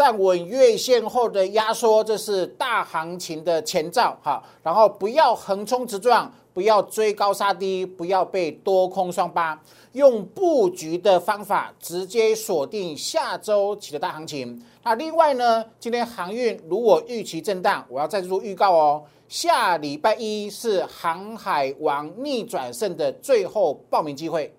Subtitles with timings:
[0.00, 4.42] 站稳月线后的压缩，这是大行情的前兆哈。
[4.62, 14.64] 然后不要横冲直撞，不要追高杀低，不要被多空双八，用布局的方法直接锁定下周起的大行情。
[14.82, 19.02] 那另外呢，今天航运如果预期震荡，我要再做预告哦。
[19.28, 24.50] 下礼拜一是航海王逆转胜的最后报名机会。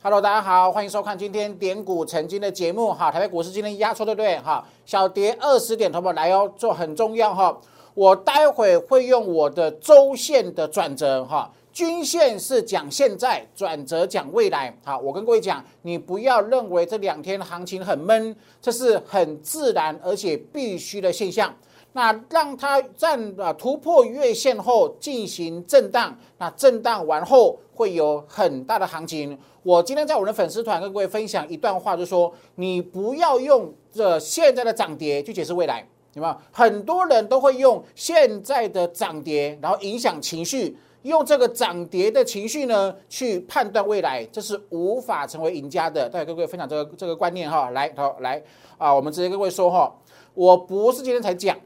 [0.00, 3.10] Hello，大家好，欢迎收看今天点股成金的节目哈。
[3.10, 4.38] 台北股市今天压缩对不对？
[4.38, 7.58] 哈，小跌二十点，同胞来哦，做很重要哈。
[7.94, 14.72] 我待会会用我的周线的转折哈，均线是讲现在，转折讲未来。
[14.84, 21.52] 好，我跟各位讲，你不要认为这两天行情很闷，这是很自然而且必须的现象。
[21.92, 29.36] 那让它站啊突破月线后进行震荡，那震荡完后会有很大的行情。
[29.62, 36.36] 我今天在我的粉丝团跟各位分享一段话，就说你不要用这现在的涨跌去解释未来，有没有？
[36.52, 46.08] 很多人都会用现在的涨跌，然后影响情绪，用这个涨跌的情绪呢去判断未来，这是无法成为赢家的。
[46.08, 48.42] 再跟各位分享这个这个观念哈，来，好来
[48.78, 49.92] 啊，我们直接跟各位说哈，
[50.34, 51.56] 我不是今天才讲。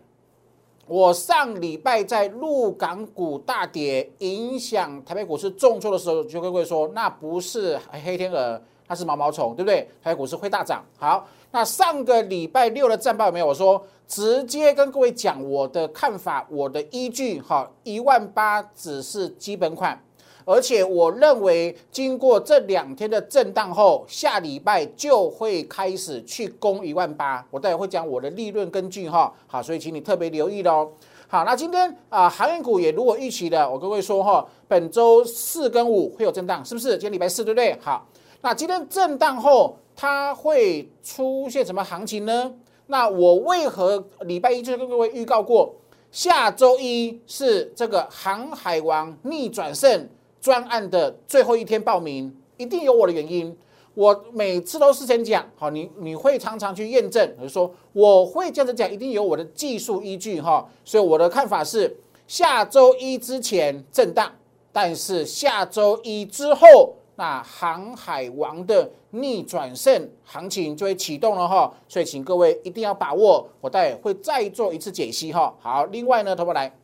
[0.92, 9.88] 我上礼拜在陆港股大跌，影响台北股市重挫的时候，就跟各位说，那不是黑天鹅，它是毛毛虫，对不对？
[10.02, 10.84] 台北股市会大涨。
[10.98, 13.46] 好，那上个礼拜六的战报有没有？
[13.46, 19.98] 我说直接跟各位讲我的看法，我的依据，哈，一万八只是基本款。
[20.44, 27.44] 而且我认为，经过这两天的震荡后，下礼拜就会开始去攻一万八。
[27.50, 30.90] 我待会会讲我的利润根据哈，好，所以请你特别留意喽。
[31.28, 36.90] 好，那今天啊，航运股也如果预期的，我跟各位说哈，本周四跟五会有震荡，是不是？
[36.90, 37.76] 今天礼拜四对不对？
[37.80, 38.06] 好，
[38.42, 42.52] 那今天震荡后，它会出现什么行情呢？
[42.88, 45.74] 那我为何礼拜一就跟各位预告过，
[46.10, 50.06] 下周一是这个航海王逆转胜？
[50.42, 53.56] 专案的最后一天报名，一定有我的原因。
[53.94, 60.68] 我每次都事先讲，好，你你会常常去验证，我就说我会这样子讲，一定有我的技术依据哈。
[60.84, 64.32] 所以我的看法是，下周一之前震荡，
[64.72, 71.72] 但是下周一之后，那航海王的逆转胜行情就会启动了哈。
[71.86, 75.54] 所以请各位一定要把握，我待会再做一次解析哈。
[75.60, 76.74] 好，另外呢，投保来。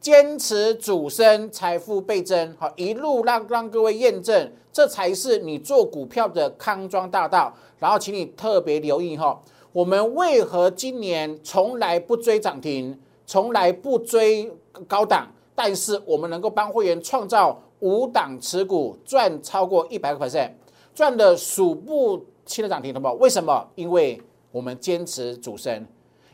[0.00, 7.54] 坚持主升，财富倍增，好，一路让让各位验证，这才是你做股票的康庄大道。
[7.78, 9.38] 然后，请你特别留意哈，
[9.72, 14.50] 我们为何今年从来不追涨停，从来不追
[14.88, 20.50] 高档，但是我们能够帮会员创造五档持股赚超过一百个 percent，
[20.94, 23.10] 赚的数不清的涨停，懂不？
[23.18, 23.68] 为什么？
[23.74, 24.18] 因为
[24.50, 25.86] 我们坚持主升，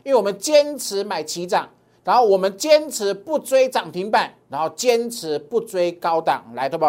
[0.05, 1.67] 因为我们坚持买齐涨。
[2.07, 6.85] 然后我们坚持不追涨停板，然后坚持不追高档，来，对不？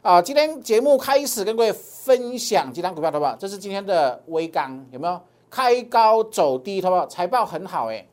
[0.00, 3.26] 啊，今天节目开始跟各位分享几张股票，对不？
[3.36, 5.20] 这是今天的微钢，有没有
[5.50, 7.04] 开高走低，对不？
[7.08, 8.06] 财报很好，哎，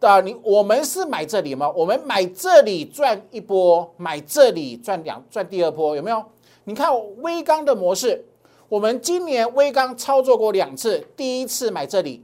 [0.00, 1.70] 啊，你我们是买这里吗？
[1.70, 6.22] 我们买这里赚一波，买这里赚两赚第二波，有没有？
[6.64, 8.22] 你看微钢的模式，
[8.68, 12.22] 我们今年微钢操作过两次，第一次买这里，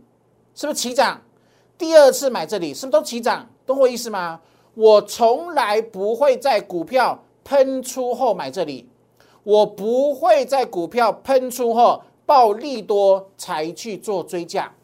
[0.54, 1.22] 是不是起涨？
[1.78, 3.48] 第二次买这里是不是都起涨？
[3.64, 4.40] 懂我意思吗？
[4.74, 8.88] 我从来不会在股票喷出后买这里，
[9.44, 14.74] 我不会在股票喷出后暴利多才去做追加。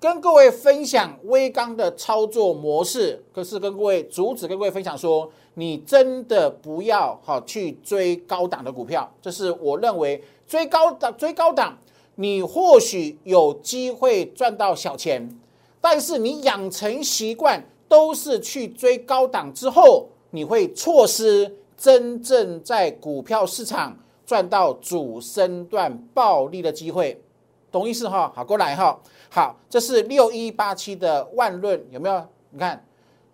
[0.00, 11.76] 跟各位分享微钢的操作模式，可是跟各位主旨跟各位分享说，你真的不要好去追高档的股票，这是我认为追高档追高档，
[12.14, 15.38] 你或许有机会赚到小钱。
[15.88, 23.96] 但是你养成习惯都是去追高档之后，你会错失真正在股票市场
[24.26, 27.22] 赚到主升段暴利的机会，
[27.70, 28.32] 懂意思哈？
[28.34, 29.00] 好，过来哈。
[29.30, 32.20] 好，这是六一八七的万润有没有？
[32.50, 32.84] 你看，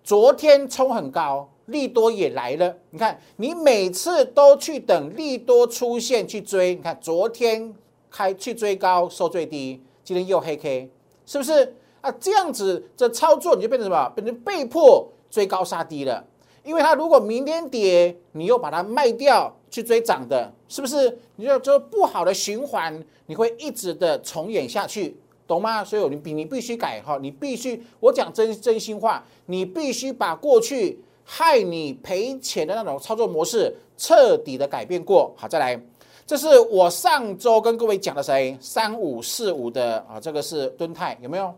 [0.05, 2.77] 昨天冲很高，利多也来了。
[2.91, 7.75] 你看，你每次都去等利多出现去追，你看昨天
[8.11, 10.91] 开去追高收最低，今天又黑 K，
[11.25, 11.77] 是不是？
[12.03, 14.13] 啊，这样子这操作你就变成什么？
[14.15, 16.23] 变成被迫追高杀低了。
[16.65, 21.19] 因为它如果明天跌，你又把它卖掉去追涨的，是不是？
[21.35, 25.83] 你就就不好的循环，你会一直的重演下去，懂吗？
[25.83, 35.33] 所以你必你必须改哈，你必须我讲真真心话，你必须把过去害你赔钱的那种操作模式彻底的改变过。
[35.37, 35.81] 好，再来，
[36.25, 38.57] 这是我上周跟各位讲的谁？
[38.61, 41.53] 三五四五的啊，这个是敦泰有没有？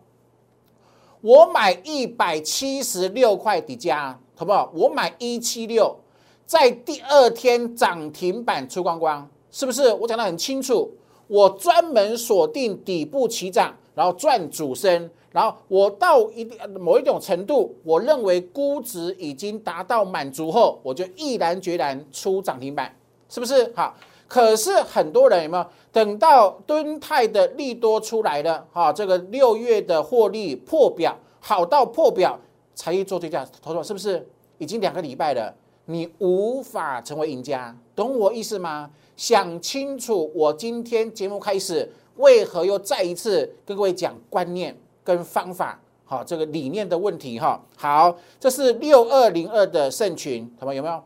[1.25, 4.71] 我买一百七十六块底价，好不好？
[4.75, 5.97] 我买一七六，
[6.45, 9.91] 在第二天涨停板出光光，是不是？
[9.95, 10.93] 我讲的很清楚。
[11.27, 22.95] 我专门锁定底部起涨，然后赚主升，然后我到一定某一种程度，我认为估值已经达到满足后，我就毅然决然出涨停板，
[23.31, 23.73] 是不是？
[23.75, 23.95] 好，
[24.35, 28.67] 可是很多人有没有等到敦泰的利多出来了？
[28.73, 32.37] 哈，这个六月的获利破表，好到破表
[32.75, 34.27] 才去做追加，投资是不是？
[34.59, 35.55] 已经两个礼拜了，
[35.85, 38.91] 你无法成为赢家，懂我意思吗？
[39.17, 45.81] 想清楚，我今天节目开始，为何又再一次跟各位讲观念跟方法？
[46.05, 47.65] 好，这个理念的问题哈。
[47.77, 51.01] 好，这是六二零二的圣群，他们有没有？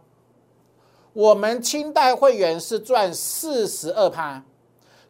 [1.18, 4.40] 我们清代会员是赚四十二趴，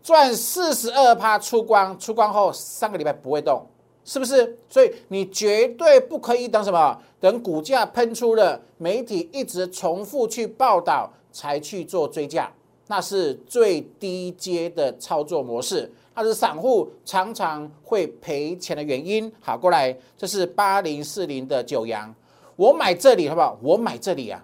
[0.03, 3.67] 赚四十二趴出光，出光后三个礼拜不会动，
[4.07, 4.57] 是不是？
[4.71, 6.99] 所以你绝对不可以等什么？
[7.21, 12.51] 等股价喷出了，媒体一直重复去报道，才去做追加。
[12.87, 19.31] 那是最低阶的操作模式，它是散户常常会赔钱的原因。
[19.43, 22.15] 好，过来，这是八零四零的九阳，
[22.57, 23.59] 我买这里好不好？
[23.61, 24.43] 我买这里啊，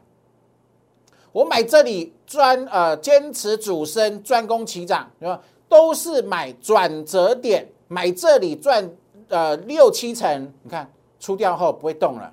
[1.34, 5.40] 我买这里专呃坚持主升，专攻齐涨，对吧？
[5.68, 8.88] 都是买转折点，买这里赚
[9.28, 10.88] 呃六七成，你看
[11.18, 12.32] 出掉后不会动了，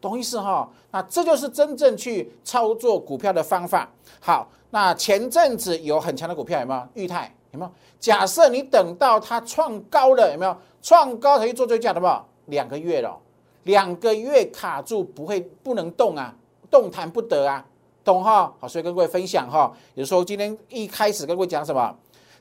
[0.00, 0.68] 懂意思哈？
[0.90, 3.88] 那这就是真正去操作股票的方法。
[4.18, 4.50] 好。
[4.70, 6.88] 那前阵子有很强的股票有没有？
[6.94, 7.70] 裕泰有没有？
[8.00, 10.56] 假设你等到它创高了有没有？
[10.82, 12.08] 创高才去做追加的不？
[12.46, 13.16] 两个月了，
[13.62, 16.34] 两个月卡住不会不能动啊，
[16.68, 17.64] 动弹不得啊，
[18.04, 18.52] 懂哈？
[18.60, 21.96] 好，所以跟各位分享哈，也就是说今天一开始跟各位讲什么？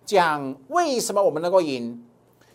[0.06, 2.04] 讲为什么我们能够赢？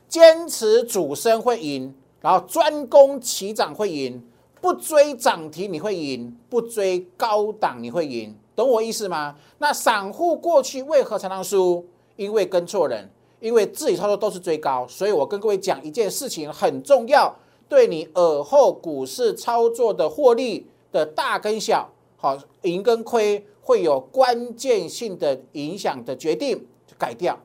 [0.06, 4.22] 坚持主升会赢，然后专攻起涨会赢，
[4.60, 8.36] 不追涨停你会赢，不追高档你会赢。
[8.54, 9.36] 懂我意思吗？
[9.58, 11.86] 那散户过去为何常常输？
[12.16, 13.08] 因为跟错人，
[13.38, 14.86] 因为自己操作都是追高。
[14.88, 17.34] 所以我跟各位讲一件事情很重要，
[17.68, 21.88] 对你尔后股市操作的获利的大跟小，
[22.18, 26.66] 好赢跟亏会有关键性的影响的决定，
[26.98, 27.38] 改掉，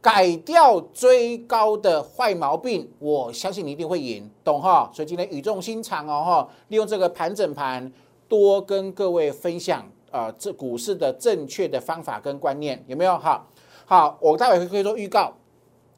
[0.00, 2.88] 改掉追高的坏毛病。
[3.00, 4.88] 我相信你一定会赢，懂哈？
[4.94, 7.92] 所以今天语重心长哦哈，利用这个盘整盘
[8.28, 9.84] 多跟各位分享。
[10.12, 13.16] 啊，这股市的正确的方法跟观念有没有？
[13.16, 13.48] 好，
[13.86, 15.32] 好，我待会可以做预告，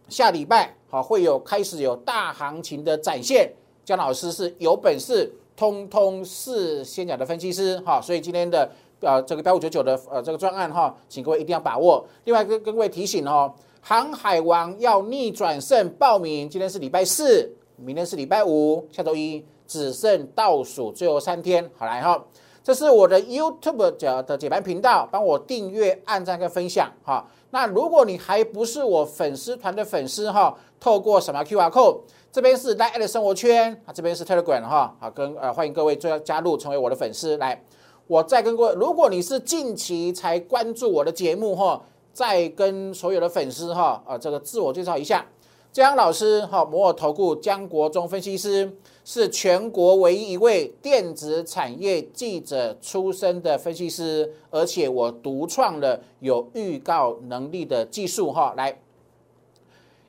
[0.09, 3.53] 下礼拜好会有开始有大行情的展现。
[3.85, 8.71] 姜老师是有本事，通通是先讲的分析师哈，所以今天的
[9.01, 12.05] 呃这个标五九九的呃这个专案哈，请各位一定要把握。
[12.25, 22.23] 另外跟各位提醒哦，航海王要逆转胜报名，今天是礼拜四，明天是礼拜五，下周一只剩倒数最后三天，好来哈。
[22.63, 27.23] 这是我的 YouTube 的的解盘频道，帮我订阅、按赞跟分享哈。
[27.55, 32.01] 那如果你还不是我粉丝团的粉丝哈，透过什么 QR code？
[32.33, 37.63] 这边是 Line 的生活圈啊，这边是 Telegram 哈，好跟呃欢迎各位加加入成为我的粉丝来。
[38.09, 41.81] 我再跟各位，如果你是近期才关注我的节目哈，
[42.13, 45.25] 再跟所有的粉丝哈啊这个自我介绍一下。
[45.71, 48.69] 江老师，哈摩尔投顾江国忠分析师，
[49.05, 58.81] 是全国唯一一位电子产业记者出身的分析师，而且我独创了有预告能力的技术，哈，来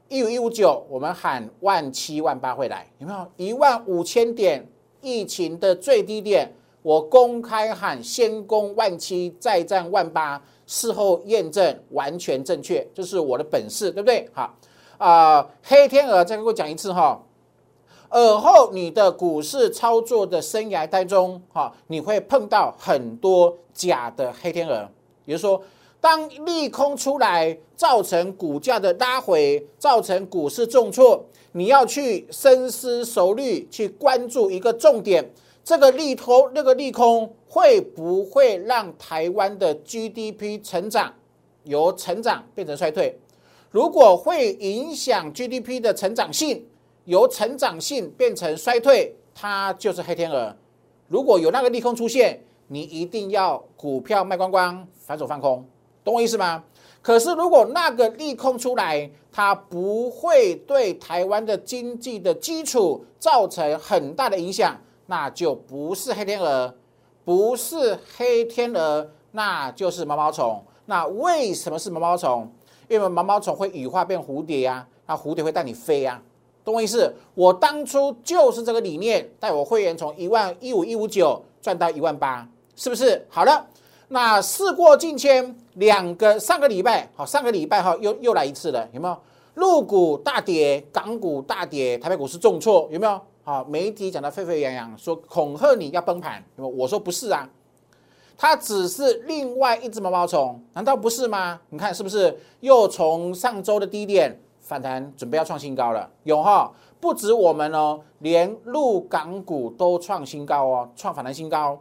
[0.07, 4.65] 一五一五九，我们喊万七万八会来，有没有一万五千点
[5.01, 6.49] 疫情的最低点？
[6.81, 14.29] 我公开喊先攻万七，再战万八，事后验证完全正确，这是我的本事，对不对？
[14.31, 14.55] 好。
[14.97, 17.21] 啊，黑天鹅再给我讲一次哈。
[18.09, 24.89] 尔后你的股市操作的生涯当中，哈，你会碰到很多假的黑天鹅。
[25.25, 25.61] 比如说，
[25.99, 35.27] 当利空出来，造成股价的拉回，造成股市重挫，你要去深思熟虑，去关注一个重点：
[35.63, 41.11] 这个利头，那个利空会不会让台湾的 GDP 成长
[41.63, 43.17] 由成长变成衰退？
[43.71, 46.65] 如果会影响 GDP 的成长性，
[47.05, 50.55] 由成长性变成衰退，它就是黑天鹅。
[51.07, 55.63] 如果有那个利空出现，你一定要股票卖光光，反手放空，
[56.03, 56.63] 懂我意思吗？
[57.01, 66.75] 可是如果那个利空出来，它不会对台湾的经济的基础造成很大的影响，那就不是黑天鹅，
[67.23, 70.63] 不是黑天鹅，那就是毛毛虫。
[70.87, 72.51] 那为什么是毛毛虫？
[72.87, 76.19] 因为毛毛虫会羽化变蝴蝶呀，那蝴蝶会带你飞呀，
[76.65, 77.13] 懂我意思？
[77.35, 82.45] 我当初就是这个理念，带我会员从一万一五一五九赚到一万八，
[82.75, 83.23] 是不是？
[83.29, 83.67] 好了，
[84.07, 89.15] 那事过境迁，两个上个礼拜，好，上个礼拜哈又又来一次了，有没有？
[89.53, 93.21] 陆股大跌，港股大跌，台北股市重挫，有没有？
[93.43, 96.75] 好，媒体讲的沸沸扬扬，说恐吓你要崩盘，有没有？
[96.75, 97.47] 我说不是啊。
[98.37, 101.61] 它只是另外一只毛毛虫，难道不是吗？
[101.69, 106.09] 你看是不是又从上周的低点反弹，准备要创新高了？
[106.23, 111.79] 有哈，不止我们哦，连陆港股都创新高哦，创反弹新高，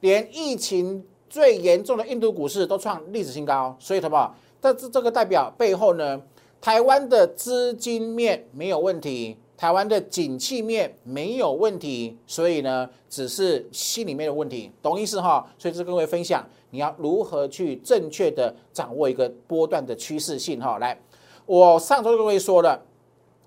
[0.00, 3.74] 连疫情最严重的印度股市都创历史新高。
[3.80, 4.30] 所以，什么？
[4.60, 6.20] 这这这个代表背后呢？
[6.60, 9.38] 台湾的资金面没有问题。
[9.56, 15.46] 台湾的景气面没有问题，所以呢，只是心里面的问题，懂意思哈？
[15.56, 20.76] 所以这跟各位分享，你要如何去正确的掌握一个波段的趋势性哈？
[20.76, 21.00] 来，
[21.46, 22.82] 我上周跟各位说了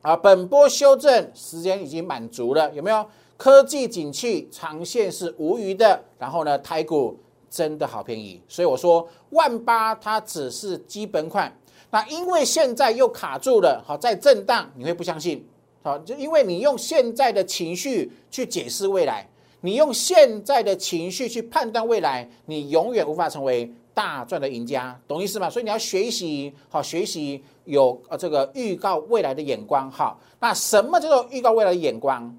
[0.01, 3.06] 啊，本波修正时间已经满足了，有没有？
[3.36, 7.18] 科技景气长线是无虞的，然后呢，台股
[7.50, 11.53] 真的好便宜，所以我说万八它只是基本款，
[11.89, 15.46] 那因为现在又卡住了，好在震荡，你会不相信？
[15.82, 19.25] 好，就因为你用现在的情绪去解释未来，
[19.62, 25.50] 你用现在的情绪去判断未来，你永远无法成为大赚的赢家，懂意思吗？
[25.50, 29.91] 所以你要学习，好学习有呃这个预告未来的眼光。
[29.91, 32.34] 好，那什么叫做预告未来的眼光？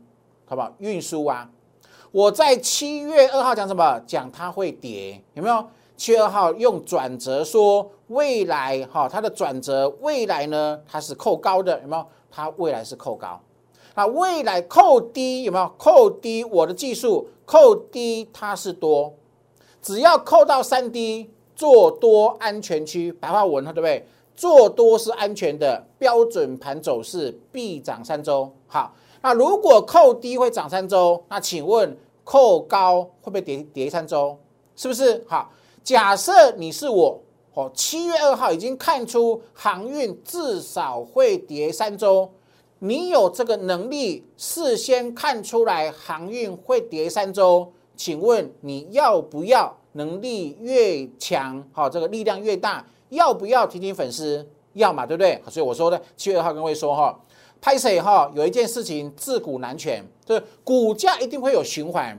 [0.47, 0.73] 好不好？
[0.79, 1.51] 运输啊，
[2.13, 4.01] 我在七月二号讲什么？
[4.07, 5.63] 讲它会跌，有没有？
[5.99, 12.07] 七月二号用转折说未来，哈，它的转折未来呢，它是扣高的，有没有？
[12.31, 13.39] 它未来是扣高，
[13.95, 15.71] 那未来扣低有没有？
[15.77, 19.13] 扣低我的技术扣低它是多，
[19.83, 21.29] 只要扣到三低
[21.61, 24.03] 做多安全区，白话文哈对不对？
[24.35, 28.51] 做多是安全的，标准盘走势必涨三周。
[28.67, 34.39] 好，那如果扣低会涨三周，那请问扣高会不会跌跌三周？
[34.75, 35.23] 是不是？
[35.29, 35.53] 好，
[35.85, 37.21] 假设你是我。
[37.53, 42.31] 哦，七月二号已经看出航运至少会跌三周，
[42.79, 47.71] 你有这个能力事先看出来航运会跌三周？
[47.97, 49.77] 请问你要不要？
[49.93, 54.47] 能力越强，好，这个力量越大，要不要提醒粉丝？
[54.75, 55.43] 要嘛，对不对？
[55.49, 57.19] 所以我说的七月二号跟各位说哈，
[57.61, 62.17] 拍摄哈，有一件事情自古难全，就是股价一定会有循环，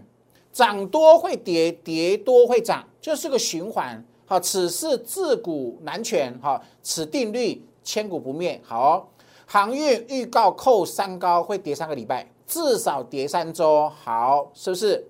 [0.52, 4.04] 涨多会跌，跌多会涨，就是个循环。
[4.26, 8.60] 好，此事自古难全，哈，此定律千古不灭。
[8.64, 9.10] 好，
[9.46, 13.90] 航运预告扣三高会跌三个礼拜，至少跌三周。
[13.90, 15.08] 好，是不是？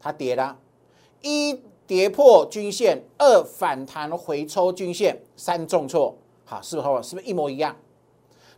[0.00, 0.56] 它跌了，
[1.24, 6.16] 一跌破均线，二反弹回抽均线，三重挫。
[6.44, 7.08] 好，是不是？
[7.08, 7.74] 是不是一模一样？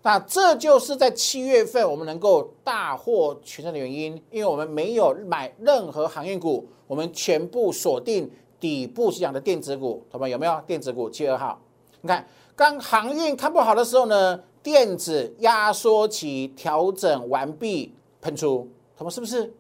[0.02, 8.30] 那这就是在七月份我们能够大获全胜的原因，因为我们没有买任何航运股，我们全部锁定。
[8.58, 11.10] 底部是讲的电子股，同学们有没有电子股？
[11.10, 11.60] 七月二号，
[12.00, 19.54] 你看刚航运看不好的时候呢，电子压缩期调整完毕，喷出，同学们是不是？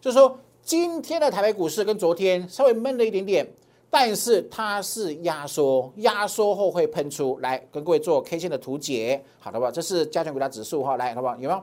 [0.00, 0.38] 就是说
[0.68, 3.48] 今天的台北股市跟昨天稍微闷了一点点，
[3.88, 9.70] 但是它是压缩，压缩后会喷出来，跟各位做 K 线的图解，好的吧？
[9.70, 11.34] 这是加权股价指数哈，来，好不好？
[11.36, 11.62] 有没有？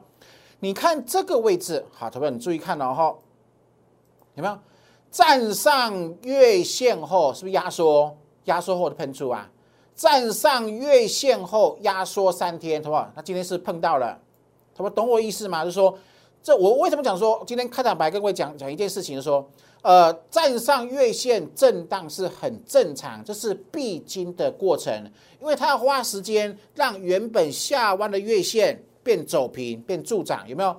[0.60, 3.16] 你看这个位置，好，同学们你注意看了哈，
[4.34, 4.58] 有没有？
[5.12, 8.18] 站上月线后是不是压缩？
[8.46, 9.48] 压缩后的喷出啊！
[9.94, 13.12] 站上月线后压缩三天，好不好？
[13.16, 14.20] 那今天是碰到了，
[14.76, 15.64] 他们懂我意思吗？
[15.64, 15.96] 就是说，
[16.46, 19.44] 这我为什么讲说今天开场白跟各位讲讲一件事情，说，
[19.82, 24.94] 呃，站上月线震荡是很正常，这是必经的过程，
[25.42, 30.70] 因为它要花时间让原本下弯的月线变走平变助涨，有没有？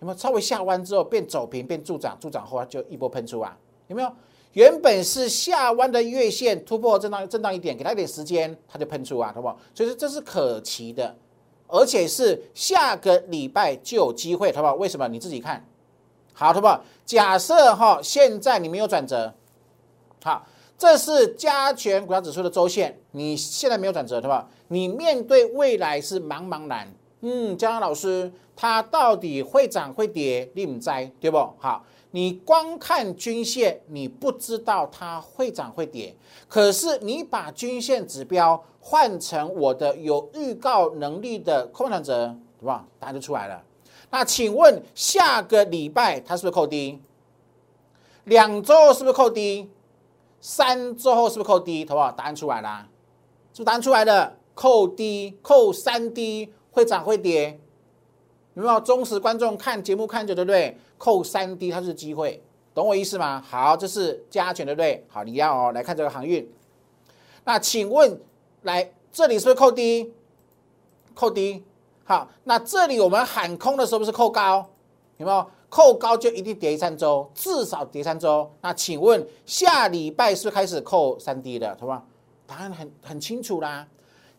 [0.00, 3.54] 有没有稍微下弯之后变走平变助涨，助涨后就一波喷出啊？
[3.88, 4.10] 有没有？
[4.54, 9.58] 原本是下弯的月线突破震荡，震荡一点，给它一点时间，它就喷出啊，好不好？
[9.74, 11.14] 所以说这是可期的，
[11.70, 14.74] 而且是下个礼拜就有机会，好不好？
[14.74, 15.08] 为什么？
[15.08, 15.64] 你自己看
[16.32, 16.82] 好，好不好？
[17.04, 19.32] 假设哈，现在你没有转折，
[20.22, 20.46] 好，
[20.78, 24.48] 这是加权股票指数的周线，你现在没有转折，对吧？
[24.68, 30.50] 你面对未来是茫茫然，嗯，江老师，它到底会涨会跌？
[30.54, 31.38] 你唔知，对不？
[31.58, 31.84] 好。
[32.12, 36.14] 你光看均线，你不知道它会涨会跌。
[36.48, 42.84] 可是你把均线指标换成我的有预告能力的空转折，对吧？
[42.98, 43.62] 答案就出来了。
[44.10, 47.00] 那请问下个礼拜它是不是扣低？
[48.24, 49.70] 两周是不是扣低？
[50.40, 51.86] 三周后是不是扣低？
[51.88, 52.10] 好不好？
[52.10, 52.88] 答案出来了，
[53.52, 54.36] 是不是答案出来了？
[54.54, 57.60] 扣低，扣三低，会涨会跌？
[58.60, 60.76] 有没有忠实观众看节目看着对不对？
[60.98, 62.42] 扣三 D 它是机会，
[62.74, 63.42] 懂我意思吗？
[63.48, 65.02] 好，这是加权对不对？
[65.08, 66.46] 好，你要哦来看这个航运。
[67.44, 68.20] 那请问，
[68.62, 70.12] 来这里是不是扣低？
[71.14, 71.64] 扣低。
[72.04, 74.68] 好，那这里我们喊空的时候不是扣高？
[75.16, 75.50] 有没有？
[75.70, 78.50] 扣高就一定跌三周，至少跌三周。
[78.60, 81.76] 那请问下礼拜是不是开始扣三 D 的？
[81.80, 82.04] 好吧？
[82.46, 83.86] 答案很很清楚啦，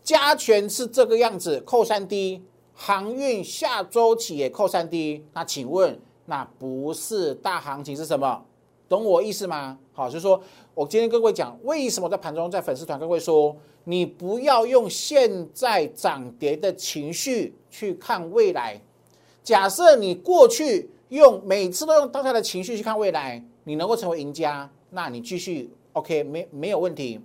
[0.04, 2.44] 加权是这个样子，扣三 D。
[2.84, 5.96] 航运下周起也扣三 D，那请问
[6.26, 8.44] 那不是大行情是什么？
[8.90, 9.78] 懂我意思吗？
[9.94, 10.42] 好，就是说
[10.74, 18.82] 我今天跟各位讲，为什么在盘中在粉丝团跟各位说，你不要用现在涨跌的情绪去看未来。
[19.44, 27.20] 假设你过去用每次都用当下的情绪去看未来，你能够成为赢家，那你继续 OK 没没有问题。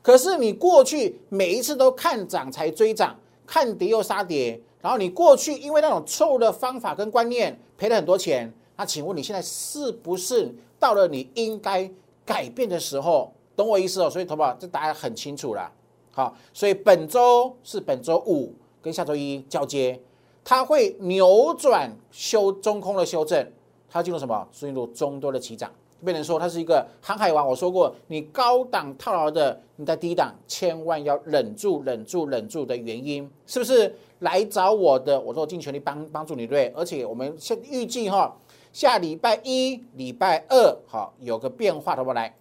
[0.00, 3.14] 可是你过去每一次都看涨才追涨，
[3.46, 4.58] 看跌又杀跌。
[4.82, 11.90] 然后你过去因为那种错误的方法跟观念赔了很多钱，那请问你现在是不是到了你应该
[12.26, 13.32] 改变的时候？
[13.54, 14.08] 懂我意思哦？
[14.08, 15.70] 所以，投保这答案很清楚了。
[16.10, 20.00] 好，所以本周是本周五跟下周一交接，
[20.42, 23.46] 它会扭转修中空的修正，
[23.88, 24.48] 它进入什么？
[24.50, 25.70] 进入中多的起涨。
[26.04, 27.46] 变成说它是一个航海王。
[27.46, 33.94] 我说过，你高档套牢的，你在低档千万要忍住、忍住、忍住的原因，是不是？
[34.20, 36.72] 来找我的，我都尽全力帮帮助你，对。
[36.76, 38.32] 而且我们现预计哈，
[38.72, 42.12] 下礼拜一、礼拜二，好有个变化，好不？
[42.12, 42.32] 来，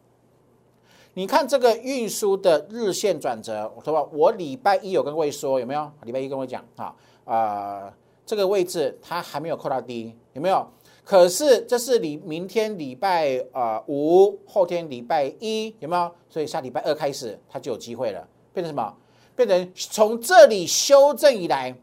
[1.16, 4.04] 你看这个运输的日线转折，好吧？
[4.14, 5.92] 我礼拜一有跟各位说，有没有？
[6.04, 7.94] 礼拜一跟我讲，啊啊，
[8.28, 10.68] 这个位置它还没有扣到低，有没有？
[11.04, 16.12] 可是这是礼明天礼拜啊五，后天礼拜一，有没有？
[16.30, 18.96] 所以下礼拜二开始，它就有机会了，变成什么？
[19.36, 21.76] 变成从这里修正以来，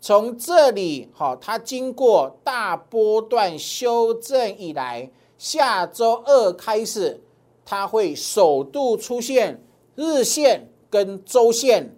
[0.00, 7.20] 从这里好，它经过大波段修正以来，下周二开始，
[7.64, 9.62] 它会首度出现
[9.94, 11.96] 日线跟周线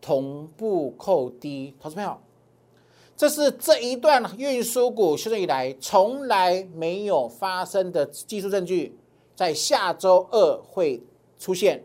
[0.00, 2.16] 同步扣低，投资朋友，
[3.20, 8.96] 这是这一段运输股修正以来从来没有发生的技术证据，
[9.36, 11.02] 在下周二会
[11.38, 11.84] 出现。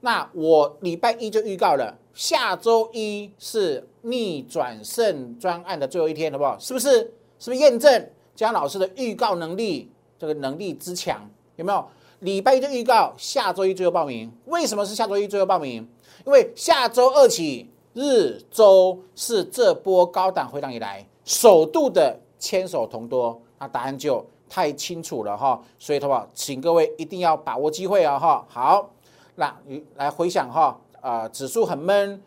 [0.00, 1.94] 那我礼拜一就预告了。
[2.14, 6.58] 下周一是逆转胜专案的最后一天，好不好？
[6.58, 7.12] 是不是？
[7.38, 9.90] 是不是验证江老师的预告能力？
[10.18, 11.84] 这个能力之强有没有？
[12.20, 14.32] 礼拜一就预告，下周一最后报名。
[14.46, 15.86] 为什么是下周一最后报名？
[16.24, 17.68] 因为下周二起
[18.00, 25.60] 日周是这波高档回档以来首度的牵手同多，那答案就太清楚了哈。
[25.78, 26.26] 所以，的话？
[26.32, 28.42] 请各位一定要把握机会啊哈。
[28.48, 28.88] 好，
[29.34, 30.80] 那你来回想哈。
[31.02, 32.22] 啊，指数很闷，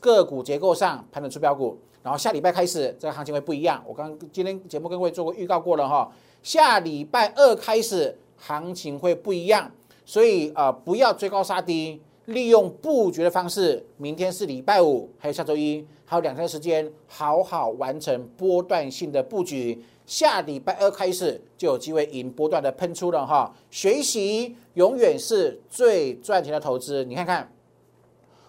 [0.00, 3.82] 个股结构上判断出标股，然后下礼拜开始这个行情会不一样。
[3.86, 6.10] 我刚今天节目跟各位做过预告过了哈，
[6.42, 9.70] 下礼拜二开始行情会不一样，
[10.06, 19.82] 所以啊不要追高杀低，利用布局的方式，明天是礼拜五，还有下周一，还有两天时间，好好完成波段性的布局。
[20.04, 23.54] 下礼拜二开始就有机会赢波段的喷出了哈。
[23.70, 27.50] 学习永远是最赚钱的投资，你看看。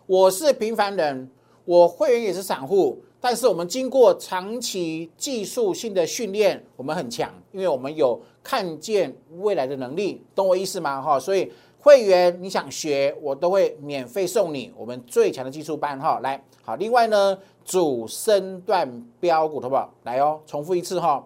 [0.06, 1.30] 我是平凡人，
[1.64, 11.02] 我会员也是散户，但是我们经过长期技术性的训练，我们很强，因为我们有看见未来的能力，懂我意思吗？
[11.02, 11.50] 哈，所以
[11.82, 16.20] 会员你想学，我都会免费送你我们最强的技术班哈。
[16.22, 19.94] 来，好，另外呢，主升段标股好不好？
[20.04, 21.26] 来哦，重复一次哈，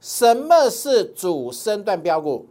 [0.00, 2.46] 什么是主升段标股？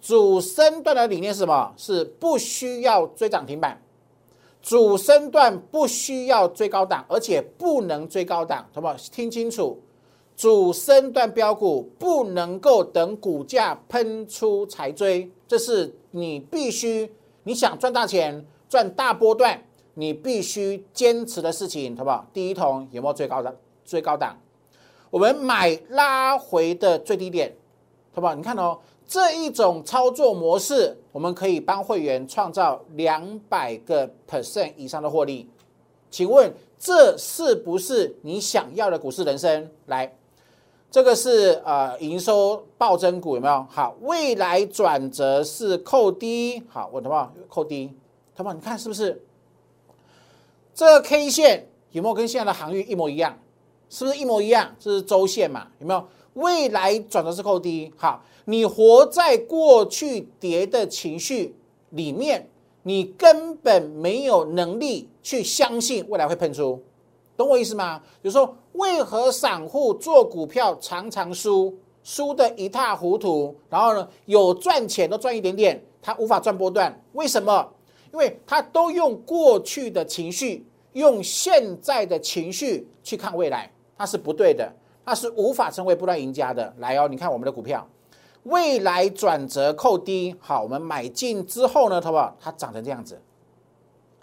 [0.00, 1.74] 主升段的理念是什么？
[1.76, 3.82] 是不需要追涨停板。
[4.62, 8.94] 主升段不需要追高档，而且不能追高档，好不好？
[9.10, 9.80] 听清楚，
[10.36, 17.10] 主升段标股不能够等股价喷出才追，这是你必须
[17.44, 19.62] 你想赚大钱、赚大波段，
[19.94, 22.26] 你必须坚持的事情，好不好？
[22.32, 23.54] 第一桶有没有追高的？
[23.84, 24.36] 追高档，
[25.10, 27.54] 我们买拉回的最低点，
[28.12, 28.34] 好不好？
[28.34, 28.78] 你看哦。
[29.10, 35.48] 这一种操作模式，我们可以帮会员创造两百个 percent 以上的获利。
[36.10, 39.70] 请问这是不是你想要的股市人生？
[39.86, 40.14] 来，
[40.90, 43.66] 这个是呃营收暴增股有没有？
[43.68, 47.92] 好，未来转折是扣低，好，我的话扣低，
[48.34, 49.22] 同学们你看是不是？
[50.74, 53.38] 这个 K 线有没有跟现在的航运一模一样？
[53.90, 54.74] 是不是一模一样？
[54.78, 55.66] 这是周线嘛？
[55.78, 56.08] 有没有？
[56.34, 61.54] 未来转折是扣低，好，你活在过去跌的情绪
[61.90, 62.48] 里面，
[62.84, 66.82] 你根本没有能力去相信未来会喷出。
[67.38, 68.02] 懂我意思吗？
[68.20, 71.72] 比如说，为何散户做股票常常输，
[72.02, 77.72] 输的一塌糊涂，然后呢，有赚钱都赚一点点，他无法赚波段，为什么？
[78.12, 84.68] 因为他都用过去的情绪，用现在的情绪去看未来，那是不对的，
[85.04, 86.74] 那是无法成为波段赢家的。
[86.78, 87.86] 来哦，你看我们的股票，
[88.42, 92.36] 未来转折扣低，好，我们买进之后呢，好不好？
[92.40, 93.22] 它长成这样子，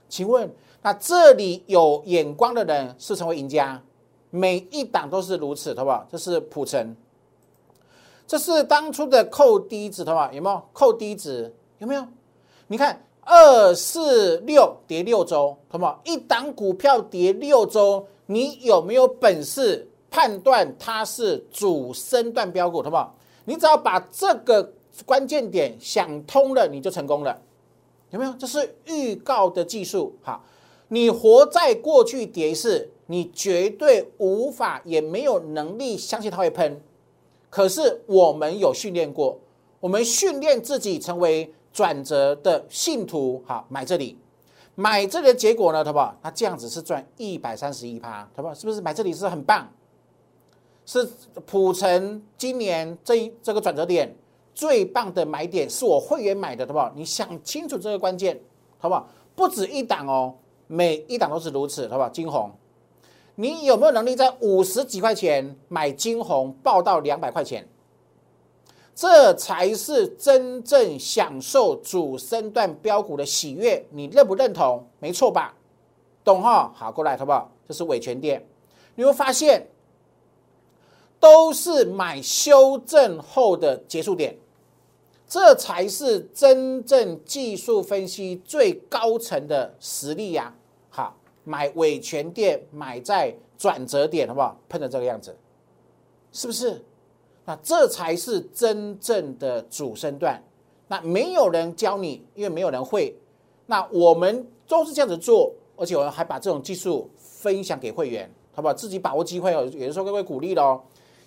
[0.09, 0.53] 请问？
[0.85, 3.81] 那这里有眼光的人是成为赢家，
[4.29, 6.05] 每一档都是如此，好不好？
[6.11, 6.95] 这是普成，
[8.27, 10.31] 这是当初的扣低值，好不好？
[10.31, 11.51] 有没有扣低值？
[11.79, 12.05] 有没有？
[12.67, 15.99] 你看二四六跌六周，好不好？
[16.05, 23.15] 一档股票跌六周，你有没有本事判断它是主升段标股，好不好？
[23.45, 24.71] 你只要把这个
[25.03, 27.41] 关键点想通了，你就成功了，
[28.11, 28.31] 有没有？
[28.33, 30.43] 这是预告的技术，好。
[30.87, 36.81] 你活在过去跌势，你绝对无法也没有能力相信它会喷。
[37.49, 39.39] 可是我们有训练过，
[39.79, 43.41] 我们训练自己成为转折的信徒。
[43.45, 44.17] 好，买这里，
[44.75, 46.15] 买这里的结果呢，好不好？
[46.21, 48.53] 那这样子是赚一百三十一趴，好不好？
[48.53, 49.71] 是不是买这里是很棒？
[50.85, 51.07] 是
[51.45, 54.15] 普成今年这一这个转折点
[54.53, 56.91] 最棒的买点，是我会员买的，好不好？
[56.95, 58.39] 你想清楚这个关键，
[58.77, 59.09] 好不好？
[59.35, 60.35] 不止一档哦。
[60.67, 62.09] 每一档都是如此，好不好？
[62.09, 62.51] 金红，
[63.35, 67.67] 你有没有能力在五十几块钱买金红，报到两百块钱？
[68.95, 74.87] 这才是真正享受主升段标股的喜悦，你认不认同？
[74.99, 75.53] 没错吧？
[76.23, 76.71] 懂哈？
[76.73, 77.51] 好，过来，好不好？
[77.67, 78.47] 这是伟权店，
[78.95, 79.67] 你会发现
[81.19, 84.37] 都是买修正后的结束点。
[85.27, 90.53] 这才是真正技术分析最高层的实力呀！
[90.89, 94.55] 好，买尾权店，买在转折点，好不好？
[94.69, 95.35] 喷成这个样子，
[96.31, 96.83] 是不是？
[97.45, 100.41] 那这才是真正的主升段。
[100.87, 103.15] 那没有人教你，因为没有人会。
[103.65, 108.73] 那我们都是这样子做，而且我们还把这种技术分享给会员，好不好？
[108.73, 110.79] 自己把握机会哦，也是说各位鼓励的哦。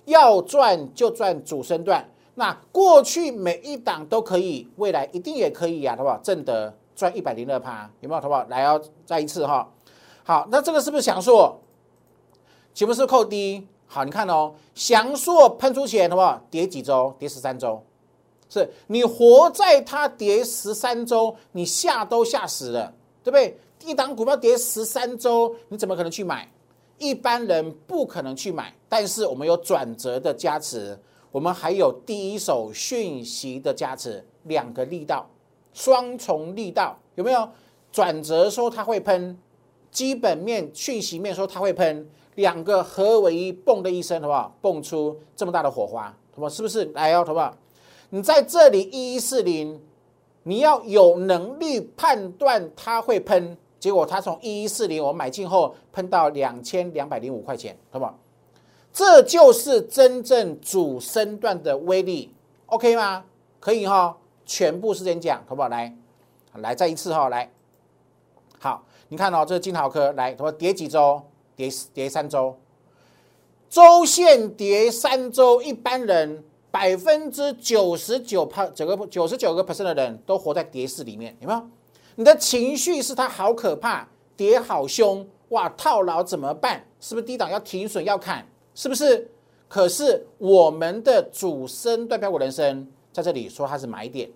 [0.05, 2.09] 要赚就赚主升段。
[2.39, 6.17] 那过去每一档都可以，未来一定也可以呀，好不好？
[6.23, 8.21] 正德赚一百零二趴，有没有？
[8.21, 8.47] 好不好？
[8.49, 9.69] 来哦，再一次哈。
[10.23, 11.61] 好，那这个是不是祥硕？
[12.73, 13.67] 岂不是扣低？
[13.89, 16.41] 好，你看哦，祥硕喷出钱，好不好？
[16.49, 17.13] 跌几周？
[17.19, 17.83] 跌十三周。
[18.49, 23.59] 是你活在它跌十三周，你吓都吓死了，对不对？
[23.85, 26.49] 一档股票跌十三周，你怎么可能去买？
[26.99, 30.97] 一般人不可能去买，但是我们有转折的加持。
[31.31, 35.29] 我们还有第一手讯息的加持，两个力道，
[35.73, 37.49] 双重力道有没有？
[37.91, 39.37] 转折说它会喷，
[39.91, 44.55] 基本面讯息面说它会喷，两个合为一，蹦的一声，好不好？
[44.61, 46.49] 蹦出这么大的火花，好不好？
[46.49, 46.85] 是不是？
[46.93, 47.57] 来哦，好不好？
[48.11, 49.81] 你在这里一一四零，
[50.43, 58.19] 你要有能力判断它会喷，结果它从一一四零我买进后喷到两千两百零五块钱，好不好？
[58.99, 62.35] 这就是真正主升段的威力
[62.67, 63.25] ，OK 吗？
[63.61, 65.69] 可以哈，全部时间讲，好不好？
[65.69, 65.97] 来，
[66.55, 67.49] 来再一次哈，来，
[68.59, 71.23] 好，你看哦，这是金豪科，来，什么跌几周？
[71.55, 72.59] 跌跌三周，
[73.71, 81.63] 周线跌三周，一般人百分之九十九趴，整个九十九个 percent 的人都活在跌势里面，有没有？
[82.17, 86.85] 你的情绪是它好可怕，跌好凶，哇，套牢怎么办？
[86.99, 88.45] 是不是低档要停损要砍？
[88.79, 89.29] 是不是？
[89.67, 94.31] 可是我们的主升段标股人生在这里说它是买点，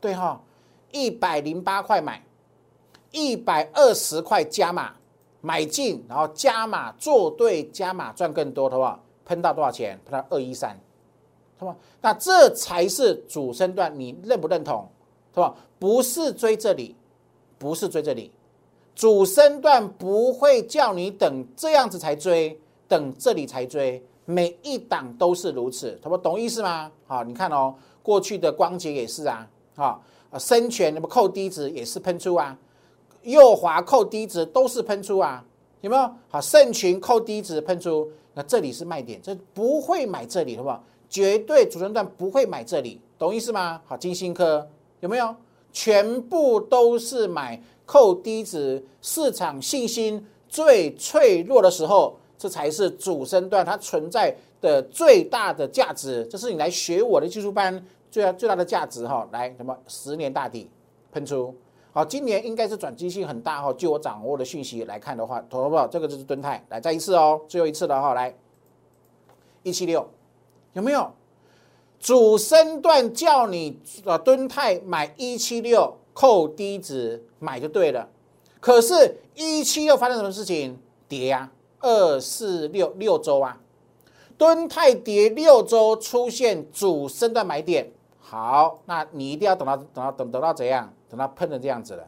[0.00, 0.42] 对哈，
[0.90, 2.20] 一百零八块买，
[3.12, 4.96] 一百二十块加码
[5.40, 9.96] 买进，然后加码做对加码赚更多，的话，喷到多少钱？
[10.04, 10.76] 喷到二一三，
[11.56, 11.76] 是吧？
[12.00, 14.88] 那这才是主升段，你认不认同？
[15.32, 15.54] 是吧？
[15.78, 16.96] 不是追这里，
[17.58, 18.32] 不是追这里。
[18.98, 22.58] 主升段不会叫你等这样子才追，
[22.88, 26.90] 等这里才追，每一档都是如此，他们懂意思吗？
[27.06, 30.00] 好，你看哦，过去的光捷也是啊，啊，
[30.36, 32.58] 深全那么扣低值也是喷出啊，
[33.22, 35.44] 右滑扣低值都是喷出啊，
[35.80, 36.10] 有没有？
[36.28, 40.82] 好，盛群扣低值喷出，那这里是卖点，这不会买这里，好不好？
[41.08, 43.80] 绝对主升段不会买这里，懂意思吗？
[43.86, 45.32] 好，金星科有没有？
[45.70, 56.22] 全部都是买扣低值，市场信心最脆弱的时候，这才是主升段它存在的最大的价值。
[56.30, 59.26] 这是你来学我的技术班最大最大的价值哈。
[59.32, 60.68] 来，什么十年大底
[61.12, 61.54] 喷出？
[61.90, 63.72] 好，今年应该是转机性很大哈。
[63.72, 65.90] 据我掌握的讯息来看的话，投好不？
[65.90, 68.12] 这个就是蹲泰，来再一次哦，最后一次了哈。
[68.12, 68.34] 来，
[69.62, 70.06] 一七六
[70.74, 71.10] 有没有？
[71.98, 78.08] 主升段叫你呃蹲泰买一七六扣低值买就对了，
[78.58, 80.76] 可是，一七又发生什么事情？
[81.06, 83.60] 跌啊，二四六六周啊，
[84.36, 87.92] 蹲泰跌六周出现主升段买点。
[88.18, 90.92] 好，那你一定要等到等到等等到怎样？
[91.08, 92.04] 等到喷成这样子了，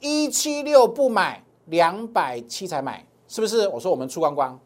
[0.00, 3.66] 一七六不买，两百七才买，是不是？
[3.68, 4.60] 我说我们出光光，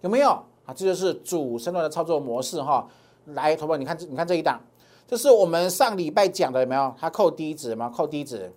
[0.00, 0.30] 有没有
[0.64, 0.72] 啊？
[0.74, 2.88] 这就是主升段的操作模式哈。
[3.26, 4.58] 来，投保，你看这，你看这一档，
[5.06, 6.94] 这是我们上礼拜讲的，有没有？
[6.98, 7.90] 它扣低值吗？
[7.94, 8.50] 扣低值，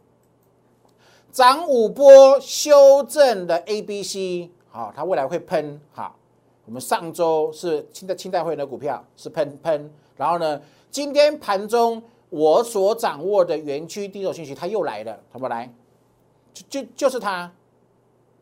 [1.32, 5.80] 涨五波修正的 A、B、C，好，它未来会喷。
[5.92, 6.16] 好，
[6.66, 15.72] 我们上周是清代清代会员的股票是喷喷，然后呢，今天盘中我所掌握的园区第一手信息，它又来了，投保来，
[16.54, 17.52] 就就就是它，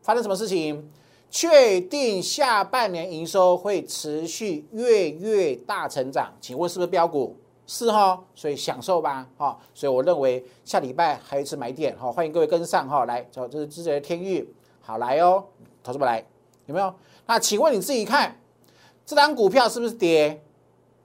[0.00, 0.90] 发生什么事情？
[1.28, 7.36] 确定下半年营收会持续月月大成长，请问是不是标股？
[7.66, 14.48] 是哈，所以享受吧，哈，所以我认为下礼拜还有一次买点，哈，欢迎各位跟上，哈，来，这这是之前的天域，
[14.80, 15.44] 好来哦，
[15.82, 16.24] 投资们来，
[16.66, 16.94] 有没有？
[17.26, 18.38] 那请问你自己看，
[19.04, 20.42] 这张股票是不是跌？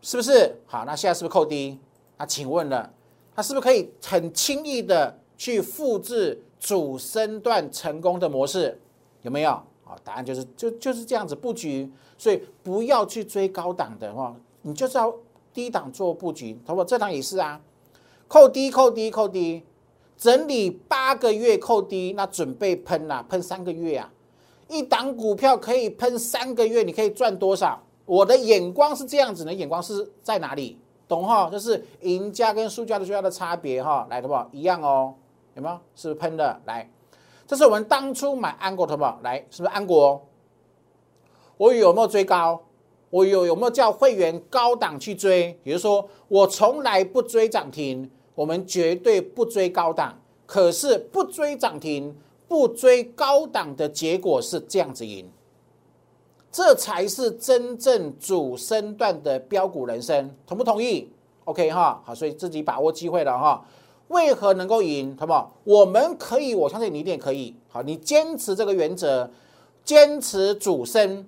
[0.01, 0.55] 是不是？
[0.65, 1.79] 好，那现在是不是扣低？
[2.17, 2.91] 那请问了，
[3.35, 8.79] 它是不是可以很轻易的去复制主升段成功的模式？
[9.23, 9.61] 有没有？
[10.05, 15.13] 答案就是就就是这样子布局，所以不要去追高档的哈，你就是要
[15.53, 16.59] 低档做布局。
[16.65, 16.83] 好不？
[16.83, 17.59] 这档也是啊，
[18.27, 19.63] 扣低扣低扣低，
[20.17, 24.11] 整理八个月扣低，那准备喷啦，喷三个月啊，
[24.67, 27.81] 一档股票可以喷三个月，你可以赚多少？
[28.05, 30.77] 我的眼光是这样子的，眼光是在哪里？
[31.07, 31.49] 懂哈？
[31.49, 34.57] 就是赢家跟输家的最大的差别哈，来，好不？
[34.57, 35.13] 一样哦，
[35.55, 35.75] 有没有？
[35.95, 36.61] 是不是喷的？
[36.65, 36.89] 来。
[37.45, 40.25] 这是我们当初买安国的宝，来，是不是安国？
[41.57, 42.61] 我有没有追高？
[43.11, 45.55] 我有有没有叫会员高档去追？
[45.63, 50.17] 比如说，我从来不追涨停，我们绝对不追高档。
[50.47, 52.13] 可是不追涨停，
[52.47, 55.29] 不追高档的结果是这样子赢，
[56.51, 61.09] 这才是真正主升段的标股人生，同不同意
[61.45, 63.65] ？OK 哈，好，所以自己把握机会了哈。
[64.09, 65.15] 为何能够赢？
[65.17, 65.53] 好不好？
[65.63, 67.55] 我们可以，我相信你一定可以。
[67.69, 69.31] 好，你坚持这个原则，
[69.85, 71.25] 坚持主升，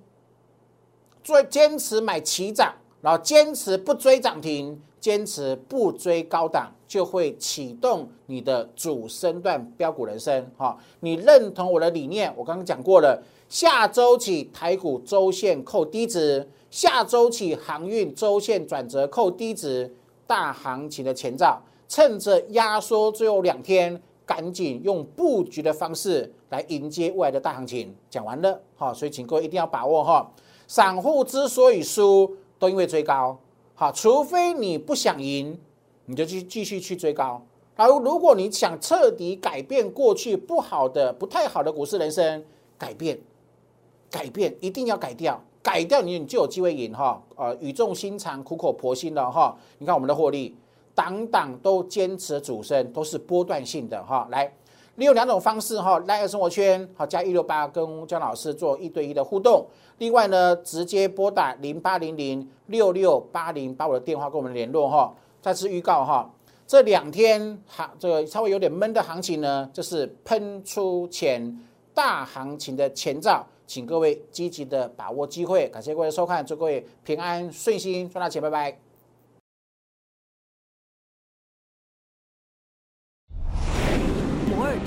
[1.24, 10.46] 追坚持买齐涨，然后坚持不追涨停，坚持不追高档，就会启动你的主升段标股人生。
[10.58, 12.30] 哈，你认同我的理念？
[12.36, 19.90] 我刚刚讲过了，下周起台股周线扣低值，下周起航运周线转折扣低值，
[20.26, 21.58] 大行情的前兆。
[21.88, 27.94] 趁着压缩最后两天，赶紧用布局的方式来迎接未来的大行情。
[28.10, 30.30] 讲完了，好，所以请各位一定要把握哈。
[30.66, 33.38] 散户之所以输，都因为追高，
[33.74, 35.58] 好，除非你不想赢，
[36.06, 37.44] 你就去继续去追高。
[37.76, 42.44] 而如果你想彻底改变过去不好的、不太好的股市人生，
[42.78, 43.18] 改变，
[44.10, 47.22] 改变，一定要改掉，改掉你，你就有机会赢哈。
[47.36, 49.56] 呃，语重心长、苦口婆心的哈。
[49.78, 50.56] 你看我们的获利。
[50.96, 54.28] 档档都坚持主升，都是波段性的哈。
[54.30, 54.54] 来，
[54.96, 59.66] 利用两种方式哈，来个生活圈好加一六八跟姜老师做一对一的互动。
[59.98, 65.12] 另外呢，直接拨打零八零零六六八零八五的电话跟我们联络哈。
[65.42, 66.30] 再次预告哈，
[66.66, 71.60] 这两天行这个稍微有点闷的行情呢，就是喷出前
[71.92, 75.68] 大行情的前兆，请各位积极的把握机会。
[75.68, 78.83] 感谢各位收看，祝各位平安顺心赚大钱，拜拜。